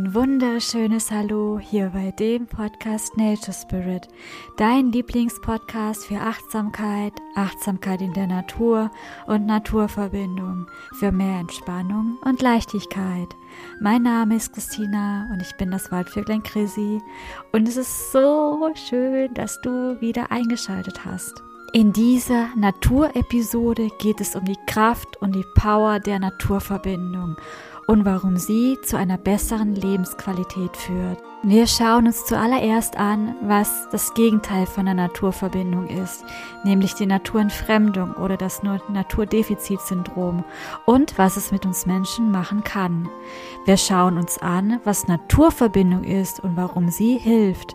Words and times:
Ein 0.00 0.14
wunderschönes 0.14 1.10
Hallo 1.10 1.58
hier 1.58 1.90
bei 1.90 2.10
dem 2.12 2.46
Podcast 2.46 3.18
Nature 3.18 3.52
Spirit, 3.52 4.08
dein 4.56 4.92
Lieblingspodcast 4.92 6.06
für 6.06 6.18
Achtsamkeit, 6.18 7.12
Achtsamkeit 7.34 8.00
in 8.00 8.14
der 8.14 8.26
Natur 8.26 8.90
und 9.26 9.44
Naturverbindung, 9.44 10.68
für 10.98 11.12
mehr 11.12 11.40
Entspannung 11.40 12.16
und 12.24 12.40
Leichtigkeit. 12.40 13.28
Mein 13.82 14.04
Name 14.04 14.36
ist 14.36 14.54
Christina 14.54 15.28
und 15.34 15.42
ich 15.42 15.54
bin 15.58 15.70
das 15.70 15.92
Waldvöglein 15.92 16.42
Chrissy 16.44 17.02
und 17.52 17.68
es 17.68 17.76
ist 17.76 18.10
so 18.10 18.70
schön, 18.74 19.34
dass 19.34 19.60
du 19.60 20.00
wieder 20.00 20.32
eingeschaltet 20.32 21.04
hast. 21.04 21.42
In 21.72 21.92
dieser 21.92 22.48
Naturepisode 22.56 23.90
geht 23.98 24.20
es 24.20 24.34
um 24.34 24.44
die 24.44 24.58
Kraft 24.66 25.18
und 25.18 25.34
die 25.36 25.44
Power 25.54 26.00
der 26.00 26.18
Naturverbindung 26.18 27.36
und 27.86 28.04
warum 28.04 28.36
sie 28.36 28.78
zu 28.82 28.96
einer 28.96 29.18
besseren 29.18 29.74
Lebensqualität 29.74 30.76
führt. 30.76 31.18
Wir 31.42 31.66
schauen 31.66 32.06
uns 32.06 32.26
zuallererst 32.26 32.98
an, 32.98 33.34
was 33.40 33.88
das 33.90 34.12
Gegenteil 34.12 34.66
von 34.66 34.84
der 34.84 34.94
Naturverbindung 34.94 35.88
ist, 35.88 36.22
nämlich 36.64 36.94
die 36.94 37.06
Naturentfremdung 37.06 38.12
oder 38.12 38.36
das 38.36 38.62
Naturdefizitsyndrom 38.62 40.44
und 40.84 41.16
was 41.16 41.38
es 41.38 41.50
mit 41.50 41.64
uns 41.64 41.86
Menschen 41.86 42.30
machen 42.30 42.62
kann. 42.62 43.08
Wir 43.64 43.78
schauen 43.78 44.18
uns 44.18 44.36
an, 44.36 44.80
was 44.84 45.08
Naturverbindung 45.08 46.04
ist 46.04 46.40
und 46.40 46.58
warum 46.58 46.90
sie 46.90 47.16
hilft. 47.16 47.74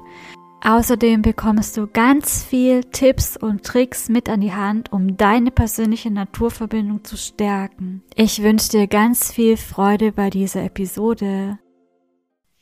Außerdem 0.65 1.21
bekommst 1.21 1.77
du 1.77 1.85
ganz 1.85 2.43
viel 2.43 2.83
Tipps 2.85 3.37
und 3.37 3.63
Tricks 3.63 4.09
mit 4.09 4.27
an 4.29 4.41
die 4.41 4.51
Hand, 4.51 4.91
um 4.91 5.15
deine 5.15 5.51
persönliche 5.51 6.09
Naturverbindung 6.09 7.03
zu 7.03 7.17
stärken. 7.17 8.01
Ich 8.15 8.41
wünsche 8.41 8.69
dir 8.69 8.87
ganz 8.87 9.31
viel 9.31 9.57
Freude 9.57 10.11
bei 10.11 10.31
dieser 10.31 10.63
Episode. 10.63 11.59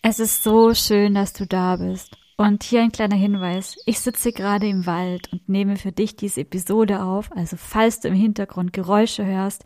Es 0.01 0.19
ist 0.19 0.43
so 0.43 0.73
schön, 0.73 1.15
dass 1.15 1.31
du 1.31 1.47
da 1.47 1.77
bist. 1.77 2.17
Und 2.35 2.63
hier 2.63 2.81
ein 2.81 2.91
kleiner 2.91 3.15
Hinweis. 3.15 3.77
Ich 3.85 4.01
sitze 4.01 4.33
gerade 4.33 4.67
im 4.67 4.85
Wald 4.85 5.31
und 5.31 5.47
nehme 5.47 5.77
für 5.77 5.93
dich 5.93 6.17
diese 6.17 6.41
Episode 6.41 7.03
auf. 7.03 7.31
Also 7.31 7.55
falls 7.55 8.01
du 8.01 8.09
im 8.09 8.15
Hintergrund 8.15 8.73
Geräusche 8.73 9.25
hörst, 9.25 9.63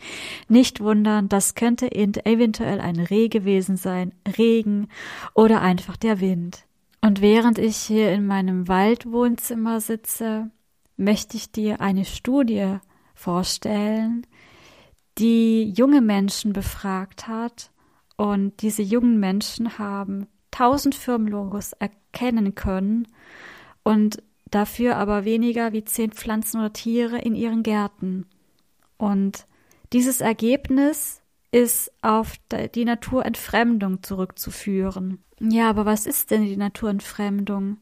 nicht 0.47 0.79
wundern, 0.79 1.27
das 1.27 1.55
könnte 1.55 1.91
eventuell 1.91 2.81
ein 2.81 2.99
Reh 2.99 3.29
gewesen 3.29 3.77
sein, 3.77 4.13
Regen 4.37 4.89
oder 5.33 5.61
einfach 5.61 5.97
der 5.97 6.19
Wind. 6.19 6.66
Und 7.01 7.21
während 7.21 7.57
ich 7.57 7.77
hier 7.77 8.11
in 8.11 8.25
meinem 8.25 8.67
Waldwohnzimmer 8.67 9.79
sitze, 9.79 10.51
möchte 10.97 11.37
ich 11.37 11.51
dir 11.51 11.79
eine 11.79 12.05
Studie 12.05 12.77
vorstellen, 13.13 14.25
die 15.17 15.69
junge 15.69 16.01
Menschen 16.01 16.53
befragt 16.53 17.27
hat. 17.27 17.71
Und 18.15 18.61
diese 18.61 18.81
jungen 18.81 19.19
Menschen 19.19 19.77
haben 19.77 20.27
tausend 20.51 20.95
Firmenlogos 20.95 21.73
erkennen 21.73 22.55
können 22.55 23.07
und 23.83 24.23
dafür 24.49 24.97
aber 24.97 25.23
weniger 25.23 25.71
wie 25.71 25.83
zehn 25.83 26.11
Pflanzen 26.11 26.59
oder 26.59 26.73
Tiere 26.73 27.19
in 27.19 27.35
ihren 27.35 27.61
Gärten. 27.61 28.25
Und 28.97 29.45
dieses 29.93 30.19
Ergebnis 30.19 31.21
ist 31.51 31.91
auf 32.01 32.33
die 32.75 32.85
Naturentfremdung 32.85 34.03
zurückzuführen. 34.03 35.23
Ja, 35.39 35.69
aber 35.69 35.85
was 35.85 36.05
ist 36.05 36.31
denn 36.31 36.45
die 36.45 36.57
Naturentfremdung? 36.57 37.77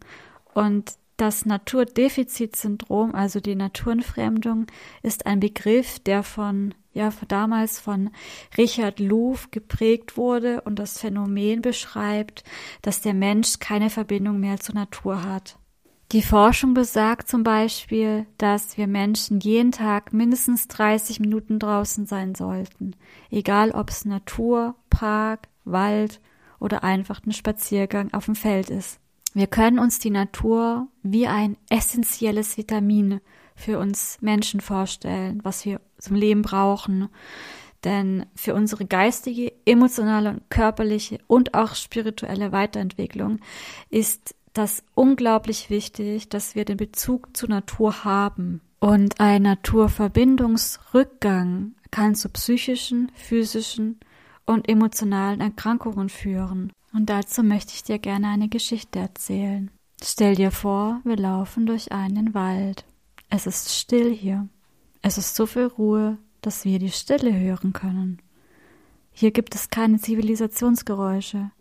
Und 0.54 0.94
das 1.18 1.46
Naturdefizitsyndrom, 1.46 3.16
also 3.16 3.40
die 3.40 3.56
Naturentfremdung, 3.56 4.68
ist 5.02 5.26
ein 5.26 5.40
Begriff, 5.40 6.00
der 6.00 6.24
von, 6.24 6.74
ja, 6.94 7.10
damals 7.28 7.80
von 7.80 8.10
Richard 8.58 9.00
Louv 9.00 9.50
geprägt 9.52 10.18
wurde 10.18 10.62
und 10.62 10.78
das 10.78 11.00
Phänomen 11.00 11.62
beschreibt, 11.62 12.44
dass 12.82 13.02
der 13.02 13.14
Mensch 13.14 13.60
keine 13.60 13.90
Verbindung 13.90 14.40
mehr 14.40 14.60
zur 14.60 14.76
Natur 14.76 15.24
hat. 15.24 15.58
Die 16.12 16.22
Forschung 16.22 16.76
besagt 16.76 17.28
zum 17.28 17.44
Beispiel, 17.44 18.28
dass 18.38 18.78
wir 18.78 18.86
Menschen 18.86 19.40
jeden 19.40 19.72
Tag 19.72 20.14
mindestens 20.14 20.68
30 20.68 21.20
Minuten 21.20 21.58
draußen 21.58 22.06
sein 22.06 22.36
sollten, 22.36 22.96
egal 23.32 23.72
ob 23.72 23.90
es 23.90 24.06
Natur, 24.06 24.76
Park, 24.90 25.48
Wald 25.64 26.22
oder 26.60 26.84
einfach 26.84 27.22
ein 27.26 27.32
Spaziergang 27.32 28.14
auf 28.14 28.26
dem 28.26 28.36
Feld 28.36 28.70
ist. 28.70 29.00
Wir 29.34 29.48
können 29.48 29.80
uns 29.80 30.00
die 30.00 30.12
Natur 30.12 30.88
wie 31.02 31.28
ein 31.28 31.58
essentielles 31.70 32.56
Vitamin 32.56 33.20
für 33.56 33.80
uns 33.80 34.18
Menschen 34.22 34.62
vorstellen, 34.62 35.40
was 35.44 35.66
wir 35.66 35.82
zum 35.98 36.16
Leben 36.16 36.44
brauchen. 36.44 37.10
Denn 37.84 38.26
für 38.36 38.54
unsere 38.54 38.86
geistige, 38.86 39.52
emotionale, 39.66 40.42
körperliche 40.50 41.20
und 41.28 41.54
auch 41.54 41.76
spirituelle 41.76 42.52
Weiterentwicklung 42.52 43.40
ist 43.90 44.36
das 44.58 44.84
unglaublich 44.96 45.70
wichtig, 45.70 46.28
dass 46.30 46.56
wir 46.56 46.66
den 46.66 46.78
Bezug 46.78 47.38
zur 47.38 47.50
Natur 47.50 48.04
haben. 48.04 48.62
Und 48.80 49.20
ein 49.20 49.44
Naturverbindungsrückgang 49.44 51.76
kann 51.92 52.16
zu 52.16 52.30
psychischen, 52.30 53.12
physischen 53.16 54.00
und 54.46 54.68
emotionalen 54.70 55.42
Erkrankungen 55.42 56.08
führen. 56.10 56.72
Und 56.94 57.10
dazu 57.10 57.44
möchte 57.44 57.74
ich 57.74 57.84
dir 57.84 58.00
gerne 58.00 58.30
eine 58.30 58.48
Geschichte 58.48 59.00
erzählen. 59.00 59.70
Stell 60.02 60.36
dir 60.36 60.52
vor, 60.52 61.02
wir 61.04 61.18
laufen 61.18 61.66
durch 61.66 61.92
einen 61.92 62.34
Wald. 62.34 62.86
Es 63.30 63.46
ist 63.48 63.74
still 63.74 64.14
hier. 64.14 64.48
Es 65.02 65.18
ist 65.18 65.36
so 65.36 65.46
viel 65.46 65.66
Ruhe, 65.66 66.18
dass 66.42 66.64
wir 66.64 66.80
die 66.80 66.92
Stille 66.92 67.38
hören 67.38 67.74
können. 67.74 68.22
Hier 69.12 69.32
gibt 69.32 69.54
es 69.56 69.70
keine 69.70 70.00
Zivilisationsgeräusche. 70.00 71.52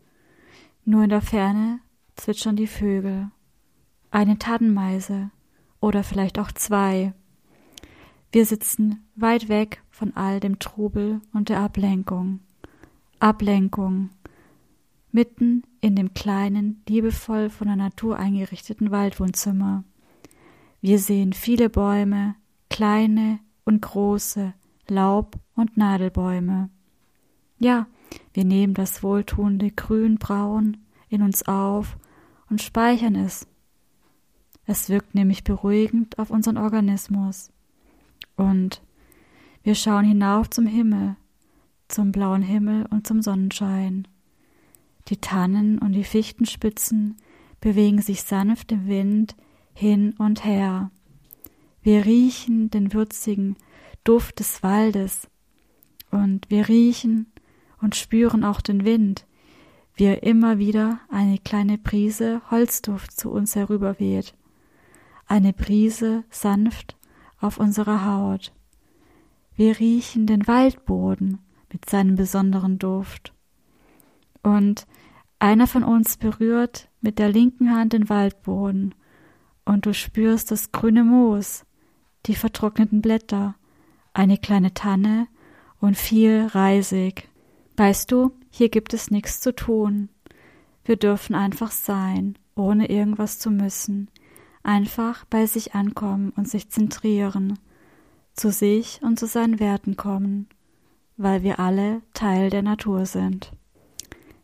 Nur 0.85 1.03
in 1.05 1.11
der 1.11 1.23
Ferne 1.23 1.81
zwitschern 2.17 2.57
die 2.57 2.67
Vögel. 2.67 3.31
Eine 4.11 4.39
Tannenmeise 4.39 5.31
oder 5.81 6.05
vielleicht 6.05 6.39
auch 6.39 6.53
zwei. 6.53 7.13
Wir 8.33 8.47
sitzen 8.47 9.05
weit 9.17 9.49
weg 9.49 9.83
von 9.91 10.17
all 10.17 10.41
dem 10.41 10.59
Trubel 10.59 11.21
und 11.33 11.49
der 11.49 11.61
Ablenkung. 11.61 12.41
Ablenkung. 13.21 14.11
Mitten 15.13 15.63
in 15.81 15.95
dem 15.95 16.15
kleinen, 16.15 16.83
liebevoll 16.89 17.49
von 17.49 17.69
der 17.69 17.77
Natur 17.77 18.19
eingerichteten 18.19 18.91
Waldwohnzimmer. 18.91 19.85
Wir 20.81 20.99
sehen 20.99 21.33
viele 21.33 21.71
Bäume, 21.71 22.35
kleine 22.71 23.39
und 23.65 23.81
große, 23.81 24.53
Laub- 24.89 25.39
und 25.55 25.77
Nadelbäume. 25.77 26.71
Ja, 27.59 27.87
wir 28.33 28.45
nehmen 28.45 28.75
das 28.75 29.03
wohltuende 29.03 29.71
Grün-Braun 29.71 30.77
in 31.09 31.23
uns 31.23 31.47
auf 31.47 31.97
und 32.51 32.63
speichern 32.63 33.15
es. 33.17 33.47
Es 34.67 34.89
wirkt 34.89 35.15
nämlich 35.15 35.45
beruhigend 35.45 36.19
auf 36.19 36.31
unseren 36.31 36.57
Organismus. 36.57 37.51
Und 38.37 38.83
wir 39.63 39.75
schauen 39.75 40.05
hinauf 40.05 40.51
zum 40.51 40.67
Himmel, 40.67 41.17
zum 41.89 42.13
blauen 42.13 42.43
Himmel 42.43 42.87
und 42.91 43.07
zum 43.07 43.23
Sonnenschein. 43.23 44.09
Die 45.09 45.19
Tannen 45.19 45.79
und 45.79 45.93
die 45.93 46.05
Fichtenspitzen 46.05 47.17
bewegen 47.61 48.01
sich 48.01 48.23
sanft 48.23 48.73
im 48.73 48.87
Wind 48.87 49.37
hin 49.75 50.15
und 50.19 50.45
her. 50.45 50.91
Wir 51.83 52.07
riechen 52.07 52.71
den 52.71 52.93
würzigen 52.93 53.57
Duft 54.05 54.39
des 54.39 54.63
Waldes 54.63 55.29
und 56.11 56.49
wir 56.49 56.69
riechen 56.69 57.27
und 57.81 57.97
spüren 57.97 58.45
auch 58.45 58.61
den 58.61 58.85
Wind, 58.85 59.27
wie 59.95 60.05
er 60.05 60.23
immer 60.23 60.59
wieder 60.59 61.01
eine 61.11 61.39
kleine 61.39 61.79
Prise 61.79 62.43
Holzduft 62.51 63.13
zu 63.13 63.31
uns 63.31 63.55
herüberweht, 63.55 64.35
eine 65.27 65.53
Prise 65.53 66.25
sanft 66.31 66.97
auf 67.41 67.59
unserer 67.59 68.05
Haut. 68.05 68.53
Wir 69.57 69.79
riechen 69.79 70.27
den 70.27 70.47
Waldboden 70.47 71.39
mit 71.73 71.89
seinem 71.89 72.17
besonderen 72.17 72.79
Duft. 72.79 73.33
Und 74.43 74.87
einer 75.39 75.67
von 75.67 75.85
uns 75.85 76.17
berührt 76.17 76.89
mit 77.01 77.19
der 77.19 77.31
linken 77.31 77.75
Hand 77.75 77.93
den 77.93 78.09
Waldboden, 78.09 78.95
und 79.67 79.87
du 79.87 79.95
spürst 79.95 80.51
das 80.51 80.73
grüne 80.73 81.05
Moos, 81.05 81.65
die 82.27 82.35
vertrockneten 82.35 83.01
Blätter, 83.01 83.55
eine 84.13 84.37
kleine 84.37 84.75
Tanne 84.75 85.27
und 85.81 85.97
viel 85.97 86.47
Reisig. 86.47 87.29
Weißt 87.77 88.13
du, 88.13 88.33
hier 88.57 88.69
gibt 88.69 88.95
es 88.95 89.11
nichts 89.11 89.41
zu 89.41 89.53
tun. 89.53 90.11
Wir 90.85 90.95
dürfen 90.95 91.35
einfach 91.35 91.73
sein, 91.73 92.39
ohne 92.55 92.89
irgendwas 92.89 93.41
zu 93.41 93.51
müssen. 93.51 94.09
Einfach 94.63 95.25
bei 95.25 95.47
sich 95.47 95.75
ankommen 95.75 96.33
und 96.37 96.49
sich 96.49 96.71
zentrieren, 96.71 97.59
zu 98.33 98.53
sich 98.53 99.01
und 99.03 99.19
zu 99.19 99.27
seinen 99.27 99.59
Werten 99.59 99.97
kommen, 99.97 100.47
weil 101.17 101.43
wir 101.43 101.59
alle 101.59 102.03
Teil 102.13 102.49
der 102.49 102.63
Natur 102.63 103.07
sind. 103.07 103.51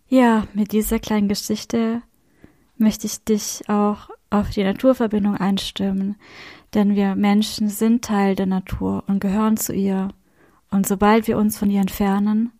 Ja, 0.08 0.48
mit 0.54 0.72
dieser 0.72 0.98
kleinen 0.98 1.28
Geschichte 1.28 2.02
möchte 2.78 3.06
ich 3.06 3.22
dich 3.22 3.68
auch 3.68 4.10
auf 4.28 4.50
die 4.50 4.64
Naturverbindung 4.64 5.36
einstimmen, 5.36 6.16
denn 6.74 6.96
wir 6.96 7.14
Menschen 7.14 7.68
sind 7.68 8.04
Teil 8.04 8.34
der 8.34 8.46
Natur 8.46 9.04
und 9.06 9.20
gehören 9.20 9.56
zu 9.56 9.72
ihr. 9.72 10.08
Und 10.68 10.88
sobald 10.88 11.28
wir 11.28 11.38
uns 11.38 11.56
von 11.56 11.70
ihr 11.70 11.80
entfernen 11.80 12.50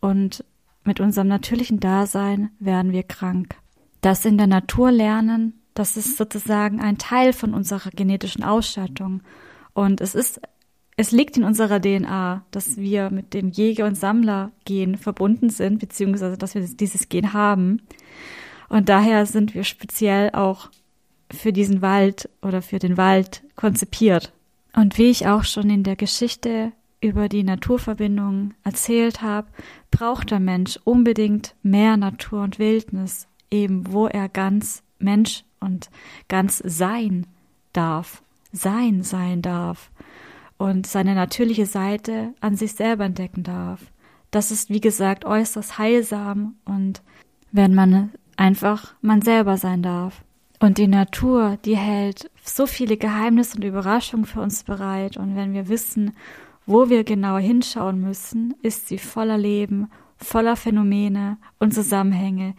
und 0.00 0.44
mit 0.88 1.00
unserem 1.00 1.28
natürlichen 1.28 1.80
Dasein 1.80 2.50
werden 2.58 2.92
wir 2.92 3.02
krank. 3.02 3.56
Das 4.00 4.24
in 4.24 4.38
der 4.38 4.46
Natur 4.46 4.90
lernen, 4.90 5.60
das 5.74 5.98
ist 5.98 6.16
sozusagen 6.16 6.80
ein 6.80 6.96
Teil 6.96 7.34
von 7.34 7.52
unserer 7.52 7.90
genetischen 7.90 8.42
Ausstattung. 8.42 9.20
Und 9.74 10.00
es 10.00 10.14
ist, 10.14 10.40
es 10.96 11.12
liegt 11.12 11.36
in 11.36 11.44
unserer 11.44 11.78
DNA, 11.78 12.42
dass 12.52 12.78
wir 12.78 13.10
mit 13.10 13.34
dem 13.34 13.50
Jäger- 13.50 13.84
und 13.84 13.96
Sammlergen 13.96 14.96
verbunden 14.96 15.50
sind, 15.50 15.78
beziehungsweise 15.78 16.38
dass 16.38 16.54
wir 16.54 16.62
dieses 16.62 17.10
Gen 17.10 17.34
haben. 17.34 17.82
Und 18.70 18.88
daher 18.88 19.26
sind 19.26 19.54
wir 19.54 19.64
speziell 19.64 20.30
auch 20.30 20.70
für 21.30 21.52
diesen 21.52 21.82
Wald 21.82 22.30
oder 22.40 22.62
für 22.62 22.78
den 22.78 22.96
Wald 22.96 23.42
konzipiert. 23.56 24.32
Und 24.74 24.96
wie 24.96 25.10
ich 25.10 25.26
auch 25.26 25.44
schon 25.44 25.68
in 25.68 25.82
der 25.82 25.96
Geschichte 25.96 26.72
über 27.00 27.28
die 27.28 27.44
Naturverbindung 27.44 28.54
erzählt 28.64 29.22
habe, 29.22 29.48
braucht 29.90 30.30
der 30.30 30.40
Mensch 30.40 30.78
unbedingt 30.84 31.54
mehr 31.62 31.96
Natur 31.96 32.42
und 32.42 32.58
Wildnis, 32.58 33.28
eben 33.50 33.92
wo 33.92 34.06
er 34.06 34.28
ganz 34.28 34.82
Mensch 34.98 35.44
und 35.60 35.90
ganz 36.28 36.62
sein 36.64 37.26
darf, 37.72 38.22
sein 38.52 39.02
sein 39.02 39.42
darf 39.42 39.90
und 40.56 40.86
seine 40.86 41.14
natürliche 41.14 41.66
Seite 41.66 42.34
an 42.40 42.56
sich 42.56 42.72
selber 42.72 43.04
entdecken 43.04 43.44
darf. 43.44 43.80
Das 44.30 44.50
ist, 44.50 44.70
wie 44.70 44.80
gesagt, 44.80 45.24
äußerst 45.24 45.78
heilsam 45.78 46.56
und 46.64 47.02
wenn 47.52 47.74
man 47.74 48.10
einfach 48.36 48.94
man 49.00 49.22
selber 49.22 49.56
sein 49.56 49.82
darf. 49.82 50.22
Und 50.60 50.78
die 50.78 50.88
Natur, 50.88 51.56
die 51.64 51.76
hält 51.76 52.30
so 52.42 52.66
viele 52.66 52.96
Geheimnisse 52.96 53.56
und 53.56 53.64
Überraschungen 53.64 54.26
für 54.26 54.40
uns 54.40 54.64
bereit. 54.64 55.16
Und 55.16 55.36
wenn 55.36 55.52
wir 55.52 55.68
wissen, 55.68 56.16
wo 56.68 56.90
wir 56.90 57.02
genauer 57.02 57.40
hinschauen 57.40 57.98
müssen, 57.98 58.54
ist 58.62 58.88
sie 58.88 58.98
voller 58.98 59.38
Leben, 59.38 59.88
voller 60.18 60.54
Phänomene 60.54 61.38
und 61.58 61.72
Zusammenhänge, 61.72 62.54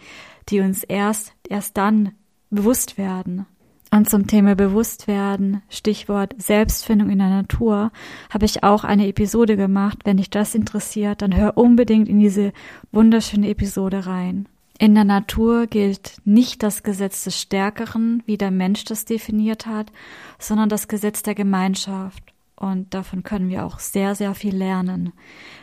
die 0.50 0.62
uns 0.62 0.84
erst, 0.84 1.34
erst 1.48 1.78
dann 1.78 2.14
bewusst 2.50 2.98
werden. 2.98 3.46
Und 3.92 4.10
zum 4.10 4.26
Thema 4.26 4.56
Bewusstwerden, 4.56 5.62
Stichwort 5.70 6.34
Selbstfindung 6.40 7.12
in 7.12 7.20
der 7.20 7.30
Natur, 7.30 7.92
habe 8.32 8.46
ich 8.46 8.64
auch 8.64 8.84
eine 8.84 9.08
Episode 9.08 9.58
gemacht. 9.58 10.00
Wenn 10.06 10.18
dich 10.18 10.32
das 10.32 10.56
interessiert, 10.56 11.22
dann 11.22 11.36
hör 11.36 11.56
unbedingt 11.56 12.10
in 12.10 12.20
diese 12.20 12.52
wunderschöne 12.92 13.50
Episode 13.50 14.08
rein. 14.08 14.48
In 14.80 14.96
der 14.96 15.04
Natur 15.04 15.68
gilt 15.68 16.18
nicht 16.26 16.64
das 16.64 16.82
Gesetz 16.82 17.26
des 17.26 17.40
Stärkeren, 17.40 18.24
wie 18.26 18.38
der 18.38 18.50
Mensch 18.50 18.86
das 18.86 19.06
definiert 19.06 19.68
hat, 19.68 19.92
sondern 20.40 20.70
das 20.70 20.88
Gesetz 20.88 21.22
der 21.22 21.36
Gemeinschaft. 21.36 22.24
Und 22.60 22.94
davon 22.94 23.24
können 23.24 23.48
wir 23.48 23.66
auch 23.66 23.80
sehr, 23.80 24.16
sehr 24.16 24.36
viel 24.36 24.54
lernen. 24.54 25.14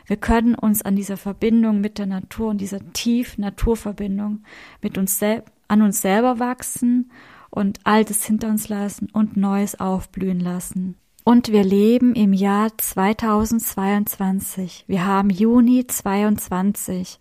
Wir 0.06 0.16
können 0.16 0.54
uns 0.54 0.80
an 0.80 0.96
dieser 0.96 1.18
Verbindung 1.18 1.82
mit 1.82 1.98
der 1.98 2.06
Natur 2.06 2.48
und 2.48 2.58
dieser 2.58 2.94
tief 2.94 3.36
Naturverbindung 3.36 4.44
mit 4.80 4.96
uns 4.96 5.18
selbst 5.18 5.52
an 5.68 5.82
uns 5.82 6.00
selber 6.00 6.38
wachsen 6.38 7.10
und 7.50 7.80
Altes 7.84 8.24
hinter 8.24 8.48
uns 8.48 8.68
lassen 8.68 9.08
und 9.12 9.36
Neues 9.36 9.80
aufblühen 9.80 10.40
lassen. 10.40 10.96
Und 11.24 11.50
wir 11.50 11.64
leben 11.64 12.14
im 12.14 12.32
Jahr 12.32 12.70
2022. 12.78 14.84
Wir 14.86 15.04
haben 15.04 15.28
Juni 15.28 15.84
22 15.84 17.18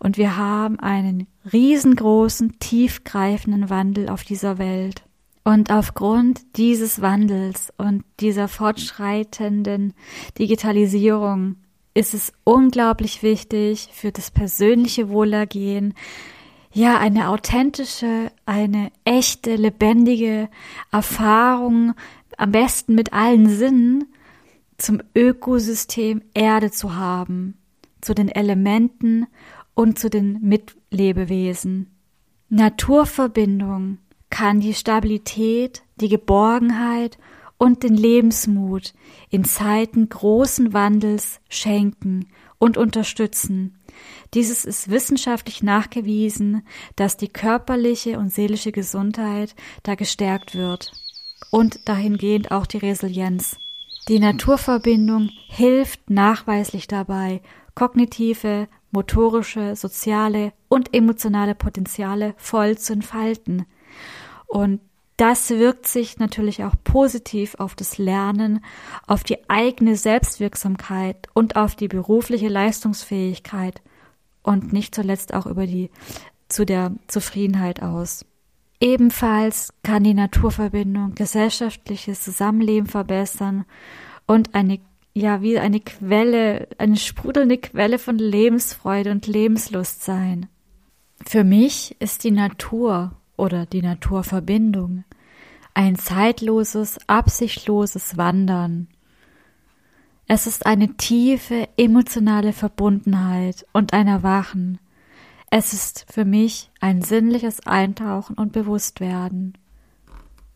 und 0.00 0.18
wir 0.18 0.36
haben 0.36 0.80
einen 0.80 1.28
riesengroßen, 1.52 2.58
tiefgreifenden 2.58 3.70
Wandel 3.70 4.08
auf 4.08 4.24
dieser 4.24 4.58
Welt. 4.58 5.04
Und 5.44 5.70
aufgrund 5.70 6.56
dieses 6.56 7.02
Wandels 7.02 7.70
und 7.76 8.02
dieser 8.20 8.48
fortschreitenden 8.48 9.92
Digitalisierung 10.38 11.56
ist 11.92 12.14
es 12.14 12.32
unglaublich 12.44 13.22
wichtig 13.22 13.90
für 13.92 14.10
das 14.10 14.30
persönliche 14.30 15.10
Wohlergehen, 15.10 15.94
ja, 16.72 16.98
eine 16.98 17.28
authentische, 17.28 18.32
eine 18.46 18.90
echte, 19.04 19.54
lebendige 19.54 20.48
Erfahrung, 20.90 21.94
am 22.36 22.50
besten 22.50 22.96
mit 22.96 23.12
allen 23.12 23.48
Sinnen, 23.48 24.06
zum 24.76 25.00
Ökosystem 25.14 26.22
Erde 26.34 26.72
zu 26.72 26.96
haben, 26.96 27.56
zu 28.00 28.12
den 28.12 28.28
Elementen 28.28 29.26
und 29.74 30.00
zu 30.00 30.10
den 30.10 30.40
Mitlebewesen. 30.40 31.94
Naturverbindung 32.48 33.98
kann 34.34 34.58
die 34.58 34.74
Stabilität, 34.74 35.84
die 36.00 36.08
Geborgenheit 36.08 37.18
und 37.56 37.84
den 37.84 37.94
Lebensmut 37.94 38.92
in 39.30 39.44
Zeiten 39.44 40.08
großen 40.08 40.72
Wandels 40.72 41.40
schenken 41.48 42.26
und 42.58 42.76
unterstützen. 42.76 43.78
Dieses 44.34 44.64
ist 44.64 44.90
wissenschaftlich 44.90 45.62
nachgewiesen, 45.62 46.66
dass 46.96 47.16
die 47.16 47.28
körperliche 47.28 48.18
und 48.18 48.32
seelische 48.32 48.72
Gesundheit 48.72 49.54
da 49.84 49.94
gestärkt 49.94 50.56
wird 50.56 50.90
und 51.52 51.88
dahingehend 51.88 52.50
auch 52.50 52.66
die 52.66 52.78
Resilienz. 52.78 53.56
Die 54.08 54.18
Naturverbindung 54.18 55.30
hilft 55.46 56.10
nachweislich 56.10 56.88
dabei, 56.88 57.40
kognitive, 57.76 58.66
motorische, 58.90 59.76
soziale 59.76 60.52
und 60.68 60.92
emotionale 60.92 61.54
Potenziale 61.54 62.34
voll 62.36 62.76
zu 62.76 62.94
entfalten. 62.94 63.66
Und 64.54 64.80
das 65.16 65.50
wirkt 65.50 65.88
sich 65.88 66.18
natürlich 66.18 66.62
auch 66.62 66.76
positiv 66.84 67.56
auf 67.56 67.74
das 67.74 67.98
Lernen, 67.98 68.64
auf 69.08 69.24
die 69.24 69.50
eigene 69.50 69.96
Selbstwirksamkeit 69.96 71.26
und 71.34 71.56
auf 71.56 71.74
die 71.74 71.88
berufliche 71.88 72.46
Leistungsfähigkeit 72.46 73.82
und 74.44 74.72
nicht 74.72 74.94
zuletzt 74.94 75.34
auch 75.34 75.46
über 75.46 75.66
die 75.66 75.90
zu 76.48 76.64
der 76.64 76.92
Zufriedenheit 77.08 77.82
aus. 77.82 78.26
Ebenfalls 78.78 79.72
kann 79.82 80.04
die 80.04 80.14
Naturverbindung 80.14 81.16
gesellschaftliches 81.16 82.22
Zusammenleben 82.22 82.86
verbessern 82.86 83.64
und 84.28 84.54
eine 84.54 84.78
ja 85.14 85.42
wie 85.42 85.58
eine 85.58 85.80
Quelle, 85.80 86.68
eine 86.78 86.96
sprudelnde 86.96 87.58
Quelle 87.58 87.98
von 87.98 88.18
Lebensfreude 88.18 89.10
und 89.10 89.26
Lebenslust 89.26 90.04
sein. 90.04 90.46
Für 91.26 91.42
mich 91.42 91.96
ist 91.98 92.22
die 92.22 92.30
Natur 92.30 93.16
oder 93.36 93.66
die 93.66 93.82
Naturverbindung. 93.82 95.04
Ein 95.74 95.96
zeitloses, 95.96 96.98
absichtloses 97.06 98.16
Wandern. 98.16 98.88
Es 100.26 100.46
ist 100.46 100.66
eine 100.66 100.96
tiefe 100.96 101.68
emotionale 101.76 102.52
Verbundenheit 102.52 103.66
und 103.72 103.92
ein 103.92 104.06
Erwachen. 104.08 104.78
Es 105.50 105.72
ist 105.72 106.06
für 106.10 106.24
mich 106.24 106.70
ein 106.80 107.02
sinnliches 107.02 107.66
Eintauchen 107.66 108.36
und 108.36 108.52
Bewusstwerden. 108.52 109.58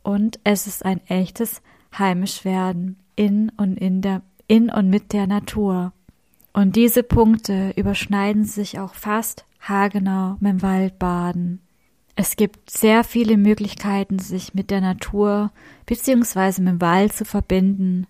Und 0.03 0.41
es 0.45 0.67
ist 0.67 0.85
ein 0.85 1.01
echtes 1.09 1.63
Heimischwerden 1.97 2.99
in 3.15 3.51
und 3.57 3.77
in 3.77 4.01
der, 4.01 4.23
in 4.47 4.71
und 4.71 4.89
mit 4.89 5.13
der 5.13 5.27
Natur. 5.27 5.93
Und 6.53 6.77
diese 6.77 7.03
Punkte 7.03 7.73
überschneiden 7.77 8.45
sich 8.45 8.79
auch 8.79 8.95
fast 8.95 9.45
haargenau 9.61 10.37
mit 10.41 10.53
dem 10.53 10.63
Waldbaden. 10.63 11.61
Es 12.21 12.35
gibt 12.35 12.69
sehr 12.69 13.05
viele 13.05 13.37
Möglichkeiten, 13.37 14.19
sich 14.19 14.53
mit 14.53 14.73
der 14.73 14.81
Natur 14.81 15.53
beziehungsweise 15.87 16.61
mit 16.61 16.73
dem 16.73 16.81
Wald 16.81 17.13
zu 17.13 17.25
verbinden. 17.25 18.09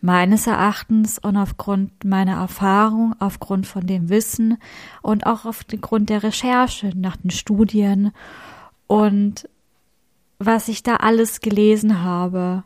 Meines 0.00 0.48
Erachtens 0.48 1.20
und 1.20 1.36
aufgrund 1.36 2.04
meiner 2.04 2.40
Erfahrung, 2.40 3.14
aufgrund 3.20 3.68
von 3.68 3.86
dem 3.86 4.08
Wissen 4.08 4.58
und 5.02 5.24
auch 5.26 5.44
aufgrund 5.44 6.10
der 6.10 6.24
Recherche 6.24 6.90
nach 6.96 7.16
den 7.16 7.30
Studien 7.30 8.10
und 8.88 9.48
was 10.40 10.66
ich 10.66 10.82
da 10.82 10.96
alles 10.96 11.40
gelesen 11.40 12.02
habe 12.02 12.64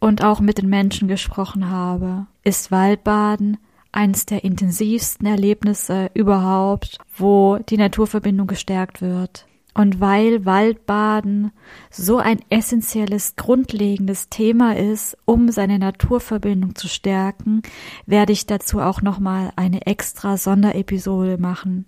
und 0.00 0.24
auch 0.24 0.40
mit 0.40 0.58
den 0.58 0.68
Menschen 0.68 1.06
gesprochen 1.06 1.70
habe, 1.70 2.26
ist 2.42 2.72
Waldbaden 2.72 3.56
eines 3.92 4.26
der 4.26 4.42
intensivsten 4.42 5.28
Erlebnisse 5.28 6.10
überhaupt, 6.12 6.98
wo 7.16 7.58
die 7.58 7.76
Naturverbindung 7.76 8.48
gestärkt 8.48 9.00
wird. 9.00 9.46
Und 9.74 10.00
weil 10.00 10.44
Waldbaden 10.44 11.52
so 11.90 12.18
ein 12.18 12.40
essentielles, 12.50 13.36
grundlegendes 13.36 14.28
Thema 14.28 14.76
ist, 14.76 15.16
um 15.24 15.50
seine 15.50 15.78
Naturverbindung 15.78 16.74
zu 16.74 16.88
stärken, 16.88 17.62
werde 18.04 18.32
ich 18.32 18.46
dazu 18.46 18.80
auch 18.80 19.00
nochmal 19.00 19.52
eine 19.56 19.86
extra 19.86 20.36
Sonderepisode 20.36 21.38
machen. 21.38 21.86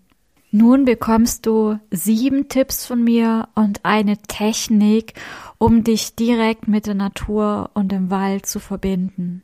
Nun 0.57 0.85
bekommst 0.85 1.47
du 1.47 1.81
sieben 1.91 2.49
Tipps 2.49 2.87
von 2.87 3.03
mir 3.03 3.49
und 3.57 3.85
eine 3.85 4.17
Technik, 4.19 5.15
um 5.59 5.83
dich 5.83 6.15
direkt 6.15 6.69
mit 6.69 6.87
der 6.87 6.95
Natur 6.95 7.71
und 7.75 7.91
dem 7.91 8.09
Wald 8.09 8.47
zu 8.47 8.61
verbinden. 8.61 9.43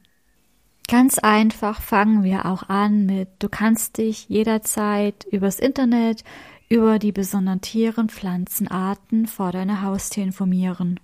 Ganz 0.86 1.18
einfach 1.18 1.82
fangen 1.82 2.22
wir 2.22 2.46
auch 2.46 2.68
an 2.68 3.06
mit, 3.06 3.28
du 3.40 3.48
kannst 3.48 3.98
dich 3.98 4.28
jederzeit 4.28 5.26
übers 5.30 5.58
Internet, 5.58 6.22
über 6.70 6.98
die 7.00 7.12
besonderen 7.12 7.60
Tiere 7.60 8.00
und 8.00 8.12
Pflanzenarten 8.12 9.26
vor 9.26 9.52
deiner 9.52 9.82
Haustür 9.82 10.22
informieren. 10.22 11.00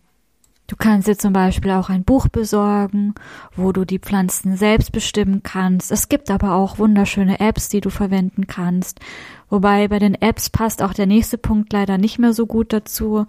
Du 0.68 0.74
kannst 0.76 1.06
dir 1.06 1.16
zum 1.16 1.32
Beispiel 1.32 1.72
auch 1.72 1.90
ein 1.90 2.02
Buch 2.02 2.28
besorgen, 2.28 3.14
wo 3.54 3.72
du 3.72 3.84
die 3.84 4.00
Pflanzen 4.00 4.56
selbst 4.56 4.90
bestimmen 4.90 5.42
kannst. 5.42 5.92
Es 5.92 6.08
gibt 6.08 6.30
aber 6.30 6.54
auch 6.54 6.78
wunderschöne 6.78 7.38
Apps, 7.38 7.68
die 7.68 7.80
du 7.80 7.90
verwenden 7.90 8.46
kannst. 8.46 9.00
Wobei 9.48 9.86
bei 9.88 9.98
den 9.98 10.14
Apps 10.14 10.50
passt 10.50 10.82
auch 10.82 10.92
der 10.92 11.06
nächste 11.06 11.38
Punkt 11.38 11.72
leider 11.72 11.98
nicht 11.98 12.18
mehr 12.18 12.32
so 12.32 12.46
gut 12.46 12.72
dazu, 12.72 13.26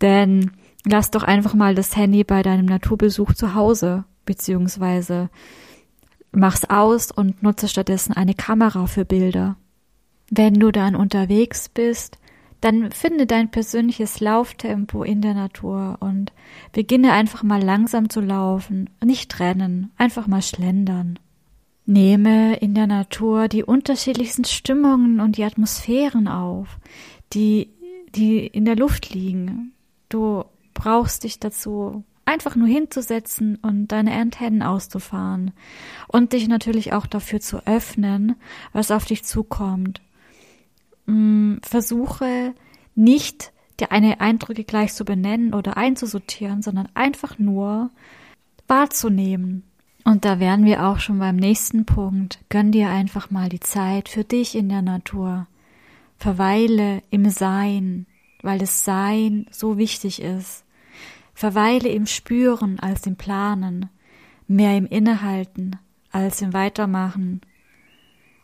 denn 0.00 0.52
lass 0.84 1.10
doch 1.10 1.22
einfach 1.22 1.54
mal 1.54 1.76
das 1.76 1.96
Handy 1.96 2.24
bei 2.24 2.42
deinem 2.42 2.66
Naturbesuch 2.66 3.34
zu 3.34 3.54
Hause, 3.54 4.04
beziehungsweise 4.24 5.28
mach's 6.32 6.64
aus 6.64 7.12
und 7.12 7.42
nutze 7.42 7.68
stattdessen 7.68 8.12
eine 8.16 8.34
Kamera 8.34 8.86
für 8.86 9.04
Bilder. 9.04 9.56
Wenn 10.30 10.54
du 10.54 10.70
dann 10.70 10.94
unterwegs 10.94 11.68
bist, 11.68 12.18
dann 12.60 12.92
finde 12.92 13.26
dein 13.26 13.50
persönliches 13.50 14.20
Lauftempo 14.20 15.02
in 15.02 15.22
der 15.22 15.34
Natur 15.34 15.96
und 15.98 16.32
beginne 16.72 17.12
einfach 17.12 17.42
mal 17.42 17.62
langsam 17.62 18.10
zu 18.10 18.20
laufen, 18.20 18.90
nicht 19.04 19.40
rennen, 19.40 19.90
einfach 19.96 20.28
mal 20.28 20.42
schlendern. 20.42 21.18
Nehme 21.84 22.56
in 22.56 22.74
der 22.74 22.86
Natur 22.86 23.48
die 23.48 23.64
unterschiedlichsten 23.64 24.44
Stimmungen 24.44 25.20
und 25.20 25.36
die 25.36 25.44
Atmosphären 25.44 26.28
auf, 26.28 26.78
die, 27.32 27.70
die 28.14 28.46
in 28.46 28.64
der 28.64 28.76
Luft 28.76 29.12
liegen. 29.12 29.72
Du 30.08 30.44
brauchst 30.74 31.24
dich 31.24 31.40
dazu 31.40 32.04
einfach 32.24 32.54
nur 32.54 32.68
hinzusetzen 32.68 33.56
und 33.56 33.88
deine 33.88 34.12
Antennen 34.12 34.62
auszufahren 34.62 35.50
und 36.06 36.34
dich 36.34 36.46
natürlich 36.46 36.92
auch 36.92 37.06
dafür 37.06 37.40
zu 37.40 37.66
öffnen, 37.66 38.36
was 38.72 38.92
auf 38.92 39.06
dich 39.06 39.24
zukommt 39.24 40.00
mh, 41.10 41.60
versuche 41.62 42.54
nicht 42.94 43.52
deine 43.76 44.20
Eindrücke 44.20 44.64
gleich 44.64 44.92
zu 44.94 45.04
benennen 45.04 45.54
oder 45.54 45.76
einzusortieren, 45.76 46.62
sondern 46.62 46.88
einfach 46.94 47.38
nur 47.38 47.90
wahrzunehmen. 48.68 49.64
Und 50.04 50.24
da 50.24 50.40
wären 50.40 50.64
wir 50.64 50.86
auch 50.86 50.98
schon 50.98 51.18
beim 51.18 51.36
nächsten 51.36 51.84
Punkt. 51.84 52.40
Gönn 52.48 52.72
dir 52.72 52.88
einfach 52.88 53.30
mal 53.30 53.48
die 53.48 53.60
Zeit 53.60 54.08
für 54.08 54.24
dich 54.24 54.54
in 54.54 54.68
der 54.68 54.82
Natur. 54.82 55.46
Verweile 56.16 57.02
im 57.10 57.28
Sein, 57.30 58.06
weil 58.42 58.58
das 58.58 58.84
Sein 58.84 59.46
so 59.50 59.78
wichtig 59.78 60.22
ist. 60.22 60.64
Verweile 61.34 61.88
im 61.88 62.06
Spüren 62.06 62.78
als 62.80 63.06
im 63.06 63.16
Planen, 63.16 63.88
mehr 64.46 64.76
im 64.76 64.86
Innehalten 64.86 65.76
als 66.10 66.42
im 66.42 66.52
Weitermachen. 66.52 67.40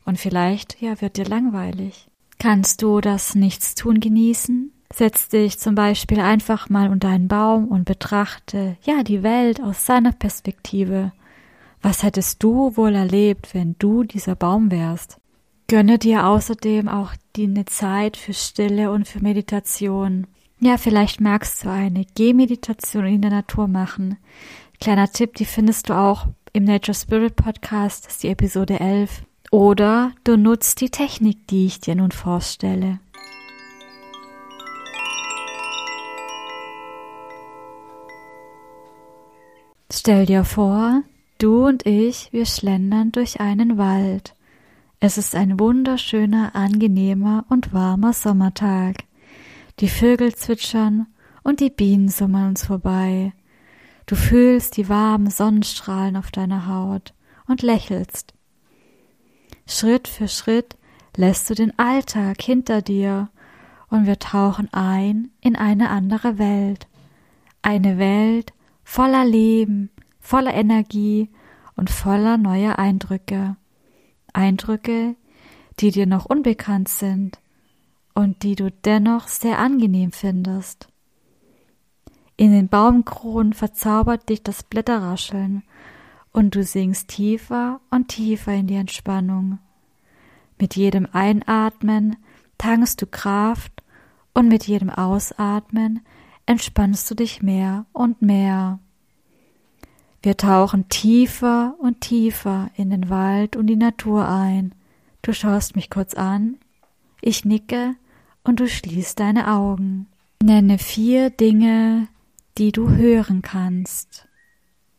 Und 0.05 0.19
vielleicht, 0.19 0.81
ja, 0.81 1.01
wird 1.01 1.17
dir 1.17 1.25
langweilig. 1.25 2.09
Kannst 2.39 2.83
du 2.83 3.01
das 3.01 3.35
Nichtstun 3.35 4.01
genießen? 4.01 4.73
Setz 4.93 5.29
dich 5.29 5.59
zum 5.59 5.75
Beispiel 5.75 6.21
einfach 6.21 6.69
mal 6.69 6.91
unter 6.91 7.09
einen 7.09 7.29
Baum 7.29 7.69
und 7.69 7.85
betrachte, 7.85 8.77
ja, 8.83 9.03
die 9.03 9.23
Welt 9.23 9.63
aus 9.63 9.85
seiner 9.85 10.13
Perspektive. 10.13 11.13
Was 11.83 12.03
hättest 12.03 12.43
du 12.43 12.77
wohl 12.77 12.95
erlebt, 12.95 13.55
wenn 13.55 13.77
du 13.79 14.05
dieser 14.05 14.37
Baum 14.37 14.71
wärst? 14.71 15.19
Gönne 15.69 15.99
dir 15.99 16.27
außerdem 16.27 16.89
auch 16.89 17.13
die 17.35 17.45
eine 17.45 17.65
Zeit 17.65 18.17
für 18.17 18.33
Stille 18.33 18.91
und 18.91 19.09
für 19.09 19.21
Meditation. 19.21 20.27
Ja, 20.61 20.79
vielleicht 20.79 21.21
magst 21.21 21.65
du 21.65 21.71
eine 21.71 22.05
Gehmeditation 22.15 23.07
in 23.07 23.21
der 23.21 23.31
Natur 23.31 23.67
machen. 23.67 24.17
Kleiner 24.81 25.11
Tipp, 25.11 25.35
die 25.35 25.45
findest 25.45 25.89
du 25.89 25.95
auch 25.95 26.29
im 26.53 26.65
Nature 26.65 26.95
Spirit 26.95 27.37
Podcast, 27.37 28.07
das 28.07 28.15
ist 28.15 28.23
die 28.23 28.29
Episode 28.29 28.81
11. 28.81 29.23
Oder 29.57 30.13
du 30.23 30.37
nutzt 30.37 30.83
die 30.83 30.91
Technik, 30.91 31.47
die 31.49 31.65
ich 31.65 31.81
dir 31.81 31.95
nun 31.95 32.11
vorstelle. 32.11 33.01
Stell 39.91 40.27
dir 40.27 40.45
vor, 40.45 41.05
du 41.39 41.67
und 41.67 41.87
ich, 41.87 42.35
wir 42.35 42.45
schlendern 42.45 43.13
durch 43.13 43.41
einen 43.41 43.79
Wald. 43.79 44.35
Es 45.01 45.17
ist 45.17 45.35
ein 45.35 45.59
wunderschöner, 45.59 46.55
angenehmer 46.55 47.47
und 47.49 47.73
warmer 47.73 48.13
Sommertag. 48.13 49.05
Die 49.81 49.89
Vögel 49.89 50.35
zwitschern 50.35 51.07
und 51.43 51.61
die 51.61 51.71
Bienen 51.71 52.11
summern 52.11 52.49
uns 52.49 52.67
vorbei. 52.67 53.33
Du 54.05 54.17
fühlst 54.17 54.77
die 54.77 54.91
warmen 54.91 55.31
Sonnenstrahlen 55.31 56.19
auf 56.19 56.31
deiner 56.31 56.67
Haut 56.67 57.15
und 57.47 57.63
lächelst. 57.63 58.36
Schritt 59.67 60.07
für 60.07 60.29
Schritt 60.29 60.77
lässt 61.17 61.51
du 61.51 61.55
den 61.55 61.77
Alltag 61.79 62.41
hinter 62.41 62.83
dir 62.83 63.31
und 63.89 64.07
wir 64.07 64.19
tauchen 64.19 64.73
ein 64.73 65.31
in 65.41 65.57
eine 65.57 65.91
andere 65.91 66.39
Welt. 66.39 66.87
Eine 67.63 67.99
Welt 67.99 68.53
voller 68.85 69.25
Leben, 69.25 69.91
voller 70.21 70.55
Energie 70.55 71.31
und 71.75 71.91
voller 71.91 72.37
neuer 72.37 72.79
Eindrücke. 72.79 73.57
Eindrücke, 74.33 75.17
die 75.81 75.91
dir 75.91 76.07
noch 76.07 76.27
unbekannt 76.27 76.89
sind 76.89 77.39
und 78.15 78.43
die 78.43 78.55
du 78.55 78.71
dennoch 78.71 79.29
sehr 79.29 79.59
angenehm 79.59 80.13
findest. 80.13 80.89
In 82.37 82.53
den 82.53 82.69
Baumkronen 82.69 83.53
verzaubert 83.53 84.29
dich 84.29 84.43
das 84.43 84.63
Blätterrascheln 84.63 85.63
und 86.37 86.55
du 86.55 86.63
sinkst 86.63 87.09
tiefer 87.09 87.81
und 87.91 88.09
tiefer 88.09 88.53
in 88.53 88.67
die 88.67 88.75
Entspannung. 88.75 89.59
Mit 90.59 90.77
jedem 90.77 91.09
Einatmen 91.11 92.17
tankst 92.59 93.01
du 93.01 93.07
Kraft 93.07 93.83
und 94.35 94.47
mit 94.49 94.65
jedem 94.65 94.91
Ausatmen 94.91 96.01
entspannst 96.45 97.11
du 97.11 97.15
dich 97.15 97.43
mehr 97.43 97.87
und 97.95 98.21
mehr. 98.21 98.81
Wir 100.23 100.37
tauchen 100.37 100.91
tiefer 100.91 101.75
und 101.79 102.03
tiefer 102.03 102.69
in 102.77 102.91
den 102.91 103.09
Wald 103.09 103.57
und 103.57 103.67
die 103.67 103.77
Natur 103.77 104.29
ein. 104.29 104.75
Du 105.23 105.33
schaust 105.33 105.75
mich 105.75 105.89
kurz 105.89 106.13
an, 106.13 106.59
ich 107.23 107.47
nicke 107.47 107.95
und 108.45 108.61
du 108.61 108.69
schließt 108.69 109.19
deine 109.19 109.51
Augen. 109.55 110.07
Nenne 110.43 110.77
vier 110.77 111.31
Dinge, 111.31 112.09
die 112.59 112.73
du 112.73 112.91
hören 112.91 113.41
kannst 113.41 114.27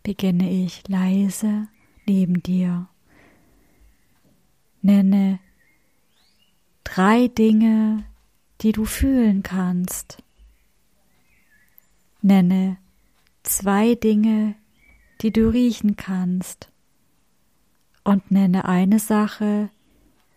beginne 0.08 0.50
ich 0.50 0.88
leise 0.88 1.68
neben 2.06 2.42
dir. 2.42 2.88
Nenne 4.82 5.40
drei 6.86 7.28
Dinge, 7.28 8.06
die 8.62 8.72
du 8.72 8.86
fühlen 8.86 9.44
kannst. 9.44 10.24
Nenne 12.22 12.78
zwei 13.44 13.96
Dinge, 13.96 14.56
die 15.20 15.34
du 15.34 15.50
riechen 15.50 15.98
kannst. 15.98 16.72
Und 18.06 18.32
nenne 18.32 18.64
eine 18.64 19.00
Sache, 19.00 19.70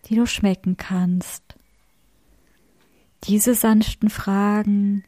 die 0.07 0.15
du 0.15 0.25
schmecken 0.25 0.75
kannst. 0.75 1.55
Diese 3.23 3.55
sanften 3.55 4.09
Fragen 4.09 5.05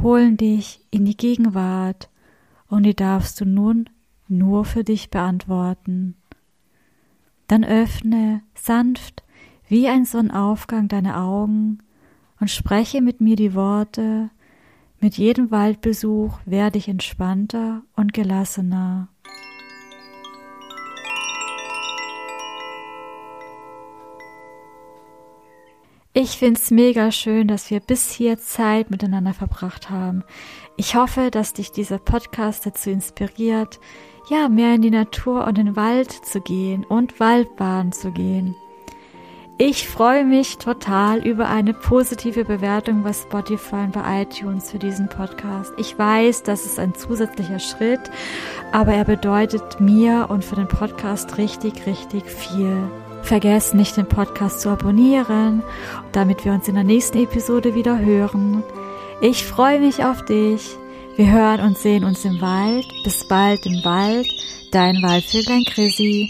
holen 0.00 0.36
dich 0.36 0.86
in 0.92 1.04
die 1.04 1.16
Gegenwart 1.16 2.08
und 2.68 2.84
die 2.84 2.94
darfst 2.94 3.40
du 3.40 3.44
nun 3.44 3.90
nur 4.28 4.64
für 4.64 4.84
dich 4.84 5.10
beantworten. 5.10 6.16
Dann 7.46 7.64
öffne 7.64 8.42
sanft 8.54 9.22
wie 9.68 9.88
ein 9.88 10.04
Sonnenaufgang 10.04 10.88
deine 10.88 11.16
Augen 11.16 11.78
und 12.40 12.50
spreche 12.50 13.00
mit 13.00 13.20
mir 13.20 13.36
die 13.36 13.54
Worte, 13.54 14.30
mit 15.00 15.18
jedem 15.18 15.50
Waldbesuch 15.50 16.38
werde 16.46 16.78
ich 16.78 16.88
entspannter 16.88 17.82
und 17.94 18.14
gelassener. 18.14 19.08
Ich 26.16 26.38
find's 26.38 26.70
mega 26.70 27.10
schön, 27.10 27.48
dass 27.48 27.70
wir 27.70 27.80
bis 27.80 28.12
hier 28.12 28.38
Zeit 28.38 28.88
miteinander 28.88 29.34
verbracht 29.34 29.90
haben. 29.90 30.22
Ich 30.76 30.94
hoffe, 30.94 31.30
dass 31.32 31.54
dich 31.54 31.72
dieser 31.72 31.98
Podcast 31.98 32.64
dazu 32.64 32.88
inspiriert, 32.88 33.80
ja, 34.28 34.48
mehr 34.48 34.74
in 34.74 34.82
die 34.82 34.90
Natur 34.90 35.46
und 35.46 35.58
den 35.58 35.76
Wald 35.76 36.12
zu 36.12 36.40
gehen 36.40 36.84
und 36.84 37.20
Waldbahn 37.20 37.92
zu 37.92 38.10
gehen. 38.10 38.56
Ich 39.56 39.86
freue 39.86 40.24
mich 40.24 40.58
total 40.58 41.24
über 41.24 41.48
eine 41.48 41.74
positive 41.74 42.44
Bewertung 42.44 43.04
bei 43.04 43.12
Spotify 43.12 43.84
und 43.84 43.92
bei 43.92 44.22
iTunes 44.22 44.72
für 44.72 44.80
diesen 44.80 45.08
Podcast. 45.08 45.72
Ich 45.76 45.96
weiß, 45.96 46.42
das 46.42 46.66
ist 46.66 46.80
ein 46.80 46.96
zusätzlicher 46.96 47.60
Schritt, 47.60 48.00
aber 48.72 48.94
er 48.94 49.04
bedeutet 49.04 49.78
mir 49.78 50.26
und 50.28 50.44
für 50.44 50.56
den 50.56 50.66
Podcast 50.66 51.38
richtig, 51.38 51.86
richtig 51.86 52.24
viel. 52.24 52.76
Vergesst 53.22 53.76
nicht, 53.76 53.96
den 53.96 54.08
Podcast 54.08 54.60
zu 54.60 54.70
abonnieren, 54.70 55.62
damit 56.10 56.44
wir 56.44 56.52
uns 56.52 56.66
in 56.66 56.74
der 56.74 56.82
nächsten 56.82 57.18
Episode 57.18 57.76
wieder 57.76 58.00
hören. 58.00 58.64
Ich 59.20 59.44
freue 59.44 59.78
mich 59.78 60.04
auf 60.04 60.24
dich. 60.24 60.76
Wir 61.16 61.30
hören 61.30 61.60
und 61.60 61.78
sehen 61.78 62.02
uns 62.02 62.24
im 62.24 62.40
Wald. 62.40 62.86
Bis 63.04 63.24
bald 63.28 63.64
im 63.66 63.84
Wald. 63.84 64.26
Dein 64.72 65.00
Waldvöglein 65.00 65.64
Chrissy. 65.64 66.28